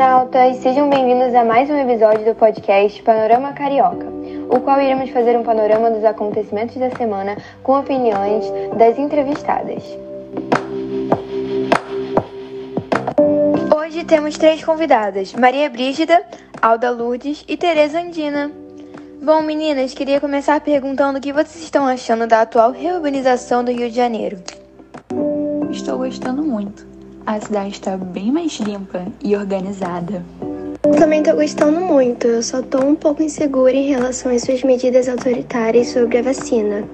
[0.00, 0.56] internautas!
[0.62, 4.06] Sejam bem-vindos a mais um episódio do podcast Panorama Carioca,
[4.48, 8.46] o qual iremos fazer um panorama dos acontecimentos da semana com opiniões
[8.78, 9.84] das entrevistadas.
[13.76, 16.24] Hoje temos três convidadas: Maria Brígida,
[16.62, 18.50] Alda Lourdes e Tereza Andina.
[19.22, 23.90] Bom, meninas, queria começar perguntando o que vocês estão achando da atual reurbanização do Rio
[23.90, 24.38] de Janeiro.
[25.70, 26.89] Estou gostando muito.
[27.26, 30.24] A cidade está bem mais limpa e organizada.
[30.98, 35.08] Também tô gostando muito, eu só tô um pouco insegura em relação às suas medidas
[35.08, 36.88] autoritárias sobre a vacina.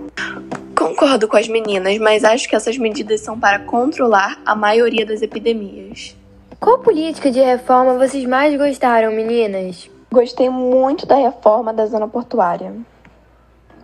[0.76, 5.22] Concordo com as meninas, mas acho que essas medidas são para controlar a maioria das
[5.22, 6.16] epidemias.
[6.60, 9.88] Qual política de reforma vocês mais gostaram, meninas?
[10.12, 12.74] Gostei muito da reforma da zona portuária.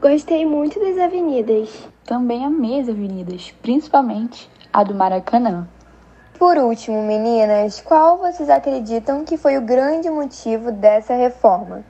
[0.00, 1.69] Gostei muito das avenidas.
[2.05, 5.69] Também amei as avenidas, principalmente a do Maracanã.
[6.43, 11.85] Por último, meninas, qual vocês acreditam que foi o grande motivo dessa reforma?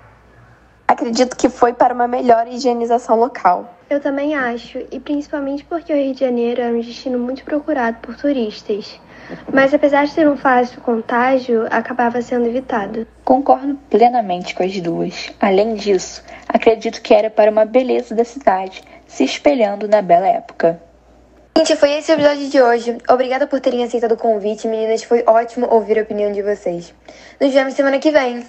[0.86, 3.72] Acredito que foi para uma melhor higienização local.
[3.88, 7.96] Eu também acho, e principalmente porque o Rio de Janeiro é um destino muito procurado
[8.02, 9.00] por turistas.
[9.50, 13.06] Mas apesar de ser um fácil contágio, acabava sendo evitado.
[13.24, 15.32] Concordo plenamente com as duas.
[15.40, 20.78] Além disso, acredito que era para uma beleza da cidade, se espelhando na bela época.
[21.62, 22.98] Gente, foi esse o episódio de hoje.
[23.08, 25.04] Obrigada por terem aceitado o convite, meninas.
[25.04, 26.92] Foi ótimo ouvir a opinião de vocês.
[27.40, 28.44] Nos vemos semana que vem.